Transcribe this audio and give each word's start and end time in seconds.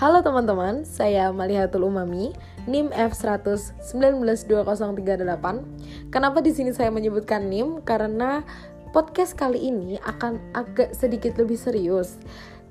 Halo 0.00 0.24
teman-teman, 0.24 0.88
saya 0.88 1.28
Malihatul 1.28 1.84
Umami, 1.84 2.32
NIM 2.64 2.88
F100192038. 2.88 5.44
Kenapa 6.08 6.40
di 6.40 6.56
sini 6.56 6.72
saya 6.72 6.88
menyebutkan 6.88 7.52
NIM? 7.52 7.84
Karena 7.84 8.40
podcast 8.96 9.36
kali 9.36 9.60
ini 9.60 10.00
akan 10.00 10.40
agak 10.56 10.96
sedikit 10.96 11.36
lebih 11.36 11.60
serius. 11.60 12.16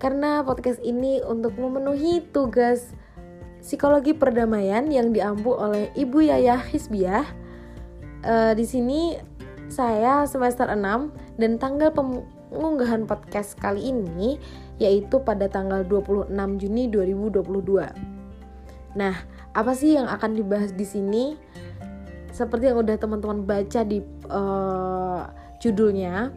Karena 0.02 0.42
podcast 0.42 0.82
ini 0.82 1.22
untuk 1.22 1.54
memenuhi 1.54 2.26
tugas 2.34 2.98
psikologi 3.62 4.18
perdamaian 4.18 4.90
yang 4.90 5.14
diampu 5.14 5.54
oleh 5.54 5.94
Ibu 5.94 6.34
Yaya 6.34 6.58
Hisbiah. 6.58 7.30
Uh, 8.26 8.58
di 8.58 8.66
sini 8.66 9.22
saya 9.70 10.26
semester 10.26 10.66
6 10.66 11.38
dan 11.38 11.62
tanggal 11.62 11.94
pengunggahan 12.50 13.06
podcast 13.06 13.54
kali 13.58 13.94
ini 13.94 14.42
yaitu 14.82 15.22
pada 15.22 15.46
tanggal 15.48 15.86
26 15.86 16.34
Juni 16.60 16.90
2022. 16.90 18.98
Nah, 18.98 19.16
apa 19.54 19.72
sih 19.78 19.96
yang 19.96 20.10
akan 20.10 20.34
dibahas 20.34 20.74
di 20.74 20.86
sini? 20.86 21.38
Seperti 22.34 22.74
yang 22.74 22.82
udah 22.82 22.98
teman-teman 22.98 23.46
baca 23.46 23.82
di 23.86 24.02
uh, 24.32 25.22
judulnya, 25.60 26.32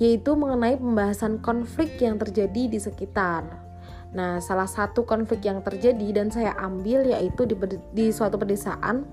yaitu 0.00 0.34
mengenai 0.34 0.80
pembahasan 0.80 1.38
konflik 1.38 2.00
yang 2.00 2.16
terjadi 2.16 2.66
di 2.66 2.78
sekitar. 2.80 3.44
Nah, 4.08 4.40
salah 4.40 4.66
satu 4.66 5.04
konflik 5.04 5.44
yang 5.44 5.60
terjadi 5.60 6.16
dan 6.16 6.32
saya 6.32 6.56
ambil 6.56 7.04
yaitu 7.04 7.44
di, 7.44 7.54
di 7.92 8.06
suatu 8.08 8.40
pedesaan 8.40 9.04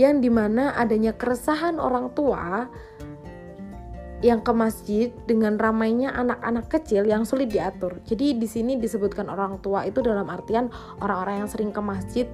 yang 0.00 0.18
di 0.18 0.32
mana 0.32 0.74
adanya 0.74 1.14
keresahan 1.14 1.78
orang 1.78 2.10
tua 2.16 2.66
yang 4.22 4.40
ke 4.40 4.52
masjid 4.54 5.08
dengan 5.26 5.58
ramainya 5.58 6.14
anak-anak 6.14 6.70
kecil 6.70 7.04
yang 7.04 7.26
sulit 7.26 7.50
diatur. 7.50 7.98
Jadi 8.06 8.38
di 8.38 8.46
sini 8.48 8.78
disebutkan 8.78 9.26
orang 9.26 9.58
tua 9.60 9.84
itu 9.84 10.00
dalam 10.00 10.30
artian 10.30 10.70
orang-orang 11.02 11.44
yang 11.44 11.50
sering 11.50 11.70
ke 11.74 11.80
masjid 11.82 12.26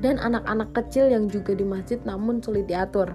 dan 0.00 0.16
anak-anak 0.16 0.72
kecil 0.72 1.12
yang 1.12 1.28
juga 1.28 1.52
di 1.52 1.62
masjid 1.62 2.00
namun 2.02 2.40
sulit 2.40 2.64
diatur. 2.66 3.14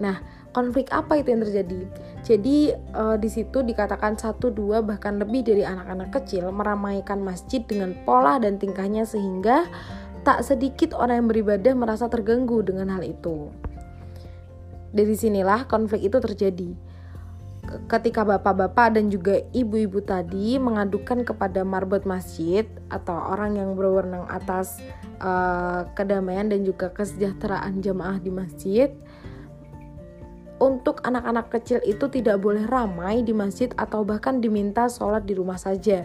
Nah, 0.00 0.20
konflik 0.56 0.88
apa 0.92 1.20
itu 1.20 1.32
yang 1.32 1.44
terjadi? 1.44 1.80
Jadi 2.24 2.72
e, 2.72 3.02
di 3.20 3.28
situ 3.28 3.60
dikatakan 3.60 4.16
satu 4.16 4.48
dua 4.48 4.80
bahkan 4.80 5.20
lebih 5.20 5.44
dari 5.44 5.64
anak-anak 5.64 6.12
kecil 6.20 6.48
meramaikan 6.52 7.20
masjid 7.20 7.60
dengan 7.64 7.92
pola 8.04 8.40
dan 8.40 8.56
tingkahnya 8.56 9.04
sehingga 9.04 9.68
tak 10.24 10.44
sedikit 10.44 10.92
orang 10.92 11.24
yang 11.24 11.28
beribadah 11.32 11.72
merasa 11.72 12.08
terganggu 12.08 12.60
dengan 12.64 12.92
hal 12.92 13.04
itu. 13.04 13.48
Dari 14.90 15.14
sinilah 15.14 15.70
konflik 15.70 16.02
itu 16.06 16.18
terjadi. 16.18 16.70
Ketika 17.86 18.26
bapak-bapak 18.26 18.98
dan 18.98 19.14
juga 19.14 19.38
ibu-ibu 19.54 20.02
tadi 20.02 20.58
mengadukan 20.58 21.22
kepada 21.22 21.62
marbot 21.62 22.02
masjid 22.02 22.66
atau 22.90 23.14
orang 23.14 23.54
yang 23.54 23.78
berwenang 23.78 24.26
atas 24.26 24.82
uh, 25.22 25.86
kedamaian 25.94 26.50
dan 26.50 26.66
juga 26.66 26.90
kesejahteraan 26.90 27.78
jamaah 27.78 28.18
di 28.18 28.34
masjid, 28.34 28.90
untuk 30.60 31.00
anak-anak 31.08 31.48
kecil 31.48 31.80
itu 31.88 32.04
tidak 32.12 32.36
boleh 32.44 32.68
ramai 32.68 33.24
di 33.24 33.32
masjid 33.32 33.72
atau 33.80 34.04
bahkan 34.04 34.44
diminta 34.44 34.92
sholat 34.92 35.24
di 35.24 35.32
rumah 35.32 35.56
saja. 35.56 36.04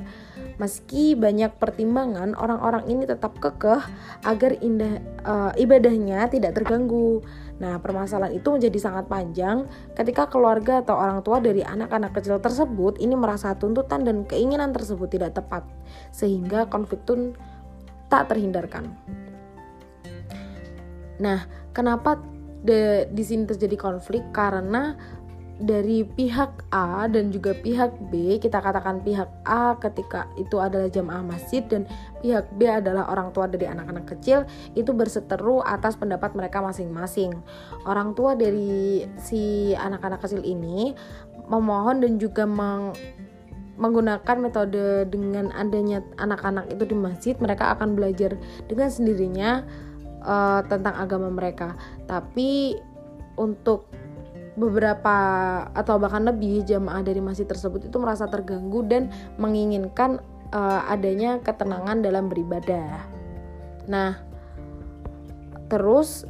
Meski 0.56 1.12
banyak 1.20 1.60
pertimbangan, 1.60 2.32
orang-orang 2.40 2.88
ini 2.88 3.04
tetap 3.04 3.36
kekeh 3.44 3.84
agar 4.24 4.56
indah, 4.64 5.04
uh, 5.28 5.52
ibadahnya 5.60 6.32
tidak 6.32 6.56
terganggu. 6.56 7.20
Nah, 7.56 7.80
permasalahan 7.80 8.36
itu 8.36 8.52
menjadi 8.52 8.76
sangat 8.84 9.08
panjang 9.08 9.64
ketika 9.96 10.28
keluarga 10.28 10.84
atau 10.84 11.00
orang 11.00 11.24
tua 11.24 11.40
dari 11.40 11.64
anak-anak 11.64 12.12
kecil 12.12 12.44
tersebut 12.44 13.00
ini 13.00 13.16
merasa 13.16 13.56
tuntutan 13.56 14.04
dan 14.04 14.28
keinginan 14.28 14.76
tersebut 14.76 15.08
tidak 15.08 15.40
tepat, 15.40 15.64
sehingga 16.12 16.68
konflik 16.68 17.00
itu 17.08 17.32
tak 18.12 18.28
terhindarkan. 18.28 18.92
Nah, 21.24 21.48
kenapa 21.72 22.20
di 23.08 23.24
sini 23.24 23.48
terjadi 23.48 23.78
konflik 23.80 24.36
karena 24.36 25.00
dari 25.56 26.04
pihak 26.04 26.68
A 26.76 27.08
dan 27.08 27.32
juga 27.32 27.56
pihak 27.56 28.12
B 28.12 28.36
kita 28.44 28.60
katakan 28.60 29.00
pihak 29.00 29.32
A 29.48 29.80
ketika 29.80 30.28
itu 30.36 30.60
adalah 30.60 30.92
jamaah 30.92 31.24
masjid 31.24 31.64
dan 31.64 31.88
pihak 32.20 32.52
B 32.60 32.68
adalah 32.68 33.08
orang 33.08 33.32
tua 33.32 33.48
dari 33.48 33.64
anak-anak 33.64 34.04
kecil 34.04 34.44
itu 34.76 34.92
berseteru 34.92 35.64
atas 35.64 35.96
pendapat 35.96 36.36
mereka 36.36 36.60
masing-masing. 36.60 37.40
Orang 37.88 38.12
tua 38.20 38.36
dari 38.36 39.08
si 39.16 39.72
anak-anak 39.72 40.20
kecil 40.28 40.44
ini 40.44 40.92
memohon 41.48 42.04
dan 42.04 42.20
juga 42.20 42.44
meng 42.44 42.92
menggunakan 43.76 44.38
metode 44.40 45.04
dengan 45.12 45.52
adanya 45.52 46.00
anak-anak 46.16 46.72
itu 46.72 46.84
di 46.88 46.96
masjid 46.96 47.36
mereka 47.44 47.76
akan 47.76 47.96
belajar 47.96 48.40
dengan 48.72 48.88
sendirinya 48.88 49.68
uh, 50.24 50.64
tentang 50.68 50.96
agama 50.96 51.28
mereka. 51.28 51.76
Tapi 52.08 52.80
untuk 53.36 53.92
beberapa 54.56 55.16
atau 55.76 56.00
bahkan 56.00 56.24
lebih 56.24 56.64
jamaah 56.64 57.04
dari 57.04 57.20
masjid 57.20 57.44
tersebut 57.44 57.92
itu 57.92 57.98
merasa 58.00 58.26
terganggu 58.26 58.88
dan 58.88 59.12
menginginkan 59.36 60.24
uh, 60.56 60.88
adanya 60.88 61.44
ketenangan 61.44 62.00
dalam 62.00 62.32
beribadah. 62.32 63.04
Nah, 63.92 64.16
terus 65.68 66.24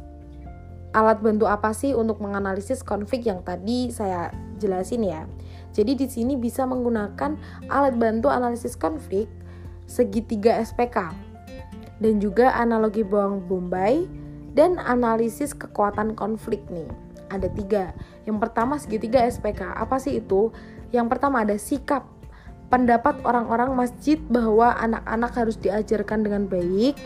alat 0.90 1.22
bantu 1.22 1.46
apa 1.46 1.70
sih 1.70 1.94
untuk 1.94 2.18
menganalisis 2.18 2.82
konflik 2.82 3.30
yang 3.30 3.46
tadi 3.46 3.94
saya 3.94 4.34
jelasin 4.58 5.06
ya? 5.06 5.22
Jadi 5.70 5.92
di 5.94 6.06
sini 6.10 6.34
bisa 6.34 6.66
menggunakan 6.66 7.38
alat 7.70 7.94
bantu 7.94 8.32
analisis 8.32 8.74
konflik 8.74 9.30
segitiga 9.86 10.58
SPK 10.58 11.14
dan 12.02 12.18
juga 12.18 12.52
analogi 12.58 13.06
bawang 13.06 13.44
bombay 13.46 14.04
dan 14.56 14.80
analisis 14.82 15.52
kekuatan 15.52 16.16
konflik 16.16 16.64
nih. 16.72 17.05
Ada 17.28 17.48
tiga. 17.50 17.94
Yang 18.24 18.38
pertama 18.42 18.78
segitiga 18.78 19.24
SPK. 19.26 19.74
Apa 19.74 19.98
sih 19.98 20.22
itu? 20.22 20.54
Yang 20.94 21.06
pertama 21.16 21.42
ada 21.42 21.58
sikap. 21.58 22.06
Pendapat 22.66 23.22
orang-orang 23.22 23.74
masjid 23.78 24.18
bahwa 24.26 24.74
anak-anak 24.74 25.32
harus 25.38 25.56
diajarkan 25.58 26.26
dengan 26.26 26.50
baik 26.50 26.98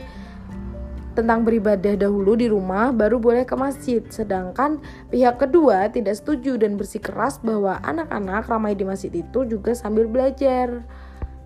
tentang 1.11 1.43
beribadah 1.43 1.99
dahulu 1.99 2.39
di 2.39 2.47
rumah 2.49 2.95
baru 2.95 3.21
boleh 3.21 3.45
ke 3.45 3.53
masjid. 3.59 4.01
Sedangkan 4.09 4.81
pihak 5.13 5.37
kedua 5.37 5.91
tidak 5.93 6.17
setuju 6.17 6.57
dan 6.57 6.81
bersikeras 6.81 7.43
bahwa 7.45 7.77
anak-anak 7.85 8.49
ramai 8.49 8.73
di 8.73 8.89
masjid 8.89 9.13
itu 9.13 9.45
juga 9.45 9.77
sambil 9.77 10.09
belajar. 10.09 10.81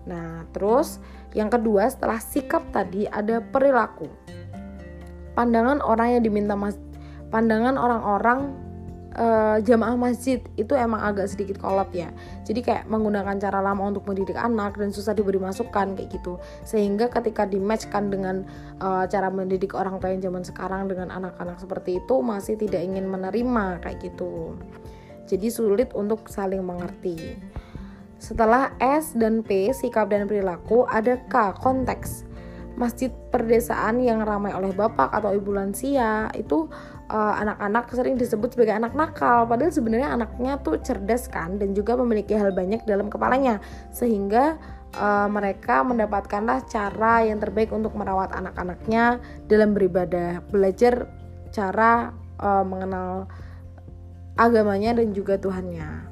Nah, 0.05 0.45
terus 0.53 1.01
yang 1.33 1.51
kedua 1.51 1.89
setelah 1.89 2.21
sikap 2.21 2.63
tadi 2.71 3.09
ada 3.09 3.41
perilaku. 3.41 4.07
Pandangan 5.35 5.83
orang 5.83 6.15
yang 6.15 6.23
diminta 6.23 6.55
mas 6.55 6.79
pandangan 7.33 7.75
orang-orang 7.75 8.55
uh, 9.15 9.57
jamaah 9.63 9.95
masjid 9.95 10.43
itu 10.59 10.75
emang 10.75 11.01
agak 11.01 11.31
sedikit 11.31 11.57
kolot 11.57 11.89
ya. 11.95 12.11
Jadi 12.43 12.61
kayak 12.61 12.83
menggunakan 12.91 13.39
cara 13.39 13.59
lama 13.63 13.89
untuk 13.89 14.05
mendidik 14.05 14.35
anak 14.35 14.75
dan 14.77 14.91
susah 14.91 15.15
diberi 15.15 15.39
masukan 15.39 15.95
kayak 15.95 16.11
gitu. 16.11 16.37
Sehingga 16.67 17.09
ketika 17.09 17.47
dimatchkan 17.47 18.11
dengan 18.11 18.45
uh, 18.83 19.07
cara 19.07 19.31
mendidik 19.31 19.73
orang 19.73 19.97
tua 19.97 20.13
yang 20.13 20.21
zaman 20.21 20.43
sekarang 20.43 20.91
dengan 20.91 21.09
anak-anak 21.09 21.57
seperti 21.57 22.03
itu 22.03 22.15
masih 22.21 22.59
tidak 22.59 22.83
ingin 22.83 23.07
menerima 23.07 23.81
kayak 23.81 24.03
gitu. 24.03 24.59
Jadi 25.25 25.47
sulit 25.49 25.89
untuk 25.97 26.29
saling 26.29 26.61
mengerti. 26.61 27.39
Setelah 28.21 28.73
S 28.79 29.17
dan 29.17 29.43
P, 29.43 29.73
sikap 29.75 30.07
dan 30.09 30.29
perilaku, 30.29 30.87
ada 30.87 31.19
K, 31.27 31.57
konteks. 31.57 32.23
Masjid 32.75 33.07
perdesaan 33.31 34.03
yang 34.03 34.23
ramai 34.23 34.51
oleh 34.51 34.75
bapak 34.75 35.07
atau 35.11 35.31
ibu 35.31 35.55
lansia 35.55 36.27
itu 36.35 36.67
anak-anak 37.09 37.85
uh, 37.85 37.93
sering 37.93 38.17
disebut 38.17 38.57
sebagai 38.57 38.73
anak 38.73 38.97
nakal 38.97 39.45
padahal 39.45 39.69
sebenarnya 39.69 40.09
anaknya 40.17 40.57
tuh 40.65 40.81
cerdas 40.81 41.29
kan 41.29 41.61
dan 41.61 41.77
juga 41.77 41.93
memiliki 41.93 42.33
hal 42.33 42.49
banyak 42.49 42.81
dalam 42.89 43.13
kepalanya 43.13 43.61
sehingga 43.93 44.57
uh, 44.97 45.29
mereka 45.29 45.85
mendapatkanlah 45.85 46.65
cara 46.65 47.21
yang 47.21 47.37
terbaik 47.37 47.69
untuk 47.69 47.93
merawat 47.93 48.33
anak-anaknya 48.33 49.21
dalam 49.45 49.77
beribadah 49.77 50.41
belajar 50.49 51.05
cara 51.53 52.09
uh, 52.41 52.65
mengenal 52.65 53.29
agamanya 54.35 54.99
dan 54.99 55.15
juga 55.15 55.39
Tuhannya. 55.39 56.11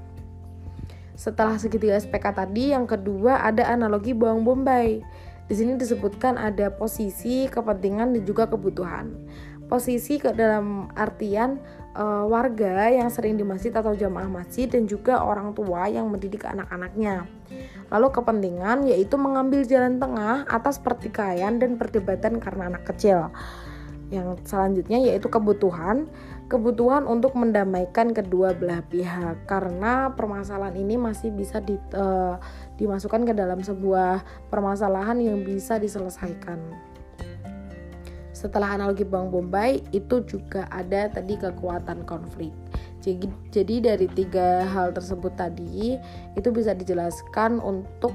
Setelah 1.13 1.55
segitiga 1.55 1.95
SPK 1.99 2.35
tadi, 2.35 2.73
yang 2.75 2.87
kedua 2.89 3.43
ada 3.43 3.69
analogi 3.69 4.11
bawang 4.11 4.43
bombay. 4.43 5.03
Di 5.43 5.53
sini 5.59 5.75
disebutkan 5.75 6.39
ada 6.39 6.71
posisi, 6.71 7.45
kepentingan, 7.51 8.15
dan 8.15 8.23
juga 8.23 8.47
kebutuhan. 8.47 9.11
Posisi 9.73 10.21
ke 10.21 10.29
dalam 10.37 10.85
artian 10.93 11.57
e, 11.97 12.03
warga 12.29 12.93
yang 12.93 13.09
sering 13.09 13.41
di 13.41 13.41
masjid 13.41 13.73
atau 13.73 13.97
jamaah 13.97 14.29
masjid 14.29 14.69
dan 14.69 14.85
juga 14.85 15.17
orang 15.25 15.49
tua 15.57 15.89
yang 15.89 16.13
mendidik 16.13 16.45
anak-anaknya. 16.45 17.25
Lalu 17.89 18.13
kepentingan 18.13 18.85
yaitu 18.85 19.17
mengambil 19.17 19.65
jalan 19.65 19.97
tengah 19.97 20.45
atas 20.45 20.77
pertikaian 20.77 21.57
dan 21.57 21.81
perdebatan 21.81 22.37
karena 22.37 22.69
anak 22.69 22.85
kecil. 22.85 23.33
Yang 24.13 24.45
selanjutnya 24.45 25.01
yaitu 25.09 25.25
kebutuhan. 25.25 26.05
kebutuhan 26.43 27.09
untuk 27.09 27.33
mendamaikan 27.33 28.13
kedua 28.13 28.53
belah 28.53 28.85
pihak 28.85 29.49
karena 29.49 30.13
permasalahan 30.13 30.77
ini 30.77 31.01
masih 31.01 31.33
bisa 31.33 31.57
di, 31.57 31.81
uh, 31.97 32.37
dimasukkan 32.77 33.25
ke 33.25 33.33
dalam 33.33 33.65
sebuah 33.65 34.21
permasalahan 34.53 35.17
yang 35.17 35.41
bisa 35.41 35.81
diselesaikan. 35.81 36.92
Setelah 38.43 38.75
analogi 38.75 39.07
Bang 39.07 39.31
Bombay 39.31 39.79
itu 39.95 40.19
juga 40.27 40.67
ada 40.67 41.07
tadi 41.07 41.39
kekuatan 41.39 42.03
konflik. 42.03 42.51
Jadi, 42.99 43.31
jadi 43.55 43.95
dari 43.95 44.07
tiga 44.11 44.67
hal 44.67 44.91
tersebut 44.91 45.31
tadi 45.39 45.95
itu 46.35 46.49
bisa 46.51 46.75
dijelaskan 46.75 47.63
untuk 47.63 48.11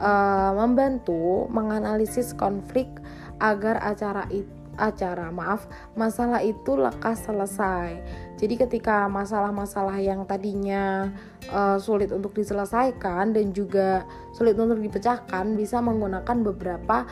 uh, 0.00 0.52
membantu 0.56 1.44
menganalisis 1.52 2.32
konflik 2.32 2.88
agar 3.40 3.76
acara 3.84 4.24
itu 4.32 4.48
acara 4.76 5.32
maaf 5.32 5.64
masalah 5.96 6.44
itu 6.44 6.76
lekas 6.76 7.24
selesai 7.24 7.96
jadi 8.36 8.68
ketika 8.68 9.08
masalah-masalah 9.08 9.96
yang 9.96 10.28
tadinya 10.28 11.08
uh, 11.48 11.80
sulit 11.80 12.12
untuk 12.12 12.36
diselesaikan 12.36 13.32
dan 13.32 13.56
juga 13.56 14.04
sulit 14.36 14.54
untuk 14.60 14.76
dipecahkan 14.76 15.56
bisa 15.56 15.80
menggunakan 15.80 16.44
beberapa 16.44 17.08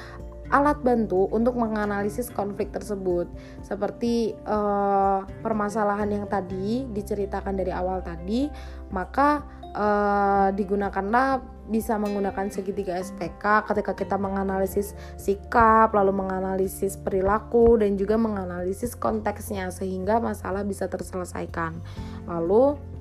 alat 0.55 0.79
bantu 0.87 1.27
untuk 1.35 1.59
menganalisis 1.59 2.31
konflik 2.31 2.71
tersebut. 2.71 3.27
Seperti 3.67 4.39
uh, 4.47 5.27
permasalahan 5.43 6.07
yang 6.07 6.25
tadi 6.31 6.87
diceritakan 6.87 7.59
dari 7.59 7.75
awal 7.75 7.99
tadi 8.07 8.47
maka 8.95 9.43
uh, 9.75 10.49
digunakanlah 10.55 11.43
bisa 11.65 11.97
menggunakan 11.97 12.53
segitiga 12.53 13.01
SPK 13.01 13.65
ketika 13.65 13.93
kita 13.97 14.17
menganalisis 14.21 14.93
sikap 15.17 15.97
lalu 15.97 16.13
menganalisis 16.13 17.01
perilaku 17.01 17.81
dan 17.81 17.97
juga 17.97 18.21
menganalisis 18.21 18.93
konteksnya 18.95 19.73
sehingga 19.75 20.21
masalah 20.23 20.63
bisa 20.63 20.87
terselesaikan. 20.87 21.81
Lalu 22.29 22.94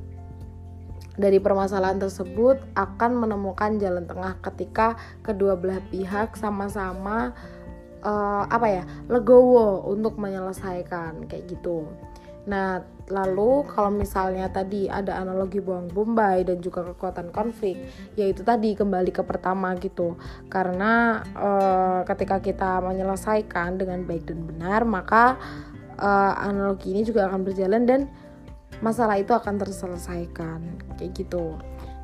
dari 1.14 1.38
permasalahan 1.38 2.02
tersebut 2.02 2.58
akan 2.74 3.12
menemukan 3.28 3.78
jalan 3.78 4.06
tengah 4.10 4.38
ketika 4.42 4.98
kedua 5.22 5.54
belah 5.54 5.82
pihak 5.94 6.34
sama-sama 6.34 7.34
uh, 8.02 8.44
apa 8.50 8.68
ya 8.68 8.84
legowo 9.08 9.86
untuk 9.90 10.18
menyelesaikan 10.18 11.30
kayak 11.30 11.46
gitu. 11.50 11.86
Nah, 12.44 12.84
lalu 13.08 13.64
kalau 13.72 13.88
misalnya 13.88 14.52
tadi 14.52 14.92
ada 14.92 15.16
analogi 15.16 15.64
buang 15.64 15.88
bombay 15.88 16.44
dan 16.44 16.60
juga 16.60 16.84
kekuatan 16.92 17.32
konflik, 17.32 17.80
yaitu 18.20 18.44
tadi 18.44 18.76
kembali 18.76 19.16
ke 19.16 19.24
pertama 19.24 19.72
gitu. 19.80 20.20
Karena 20.52 21.24
uh, 21.40 22.04
ketika 22.04 22.44
kita 22.44 22.84
menyelesaikan 22.84 23.80
dengan 23.80 24.04
baik 24.04 24.28
dan 24.28 24.44
benar, 24.44 24.84
maka 24.84 25.40
uh, 25.96 26.34
analogi 26.36 26.92
ini 26.92 27.08
juga 27.08 27.32
akan 27.32 27.48
berjalan 27.48 27.88
dan 27.88 28.02
masalah 28.84 29.16
itu 29.16 29.32
akan 29.32 29.56
terselesaikan 29.56 30.60
kayak 31.00 31.16
gitu. 31.16 31.56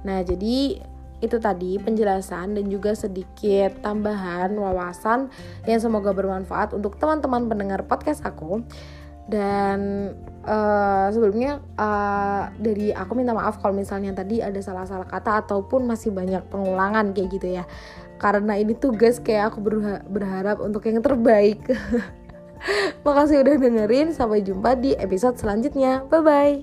Nah, 0.08 0.24
jadi 0.24 0.80
itu 1.20 1.36
tadi 1.36 1.76
penjelasan 1.76 2.56
dan 2.56 2.66
juga 2.72 2.96
sedikit 2.96 3.84
tambahan 3.84 4.56
wawasan 4.56 5.28
yang 5.68 5.84
semoga 5.84 6.16
bermanfaat 6.16 6.72
untuk 6.72 6.96
teman-teman 6.96 7.52
pendengar 7.52 7.84
podcast 7.84 8.24
aku. 8.24 8.64
Dan 9.30 10.10
uh, 10.48 11.08
sebelumnya 11.14 11.62
uh, 11.78 12.50
dari 12.58 12.90
aku 12.90 13.14
minta 13.14 13.36
maaf 13.36 13.62
kalau 13.62 13.78
misalnya 13.78 14.10
tadi 14.16 14.42
ada 14.42 14.58
salah-salah 14.58 15.06
kata 15.06 15.46
ataupun 15.46 15.86
masih 15.86 16.10
banyak 16.10 16.42
pengulangan 16.50 17.14
kayak 17.14 17.30
gitu 17.38 17.48
ya. 17.62 17.68
Karena 18.18 18.58
ini 18.58 18.74
tugas 18.74 19.22
kayak 19.22 19.54
aku 19.54 19.62
berharap 20.10 20.64
untuk 20.64 20.82
yang 20.88 21.04
terbaik. 21.04 21.62
Makasih 23.06 23.42
udah 23.44 23.56
dengerin, 23.58 24.12
sampai 24.12 24.44
jumpa 24.44 24.76
di 24.76 24.96
episode 24.98 25.40
selanjutnya. 25.40 26.04
Bye 26.08 26.22
bye. 26.24 26.56